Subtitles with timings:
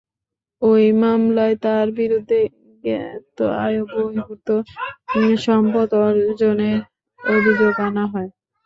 [0.61, 2.39] ওই মামলায় তাঁর বিরুদ্ধে
[2.83, 4.47] জ্ঞাত আয়বহির্ভূত
[5.45, 6.79] সম্পদ অর্জনের
[7.19, 8.29] অভিযোগ আনা হয়।